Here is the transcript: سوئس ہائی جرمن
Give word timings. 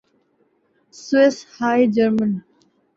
سوئس 1.03 1.37
ہائی 1.55 1.83
جرمن 1.95 2.31